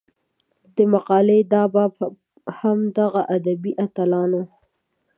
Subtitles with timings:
[0.75, 1.91] د مقالې دا باب
[2.59, 4.43] هم دغه ادبي اتلانو